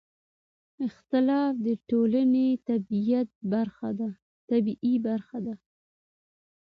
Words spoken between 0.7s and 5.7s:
اختلاف د ټولنې طبیعي برخه ده